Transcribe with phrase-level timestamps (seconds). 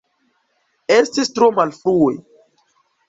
[0.95, 2.17] Estis tro malfrue.